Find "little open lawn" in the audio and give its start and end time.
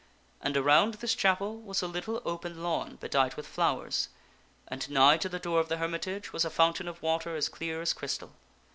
1.87-2.95